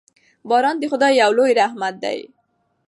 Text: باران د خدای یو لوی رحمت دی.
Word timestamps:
باران 0.49 0.75
د 0.79 0.83
خدای 0.91 1.13
یو 1.21 1.31
لوی 1.37 1.51
رحمت 1.59 1.95
دی. 2.03 2.19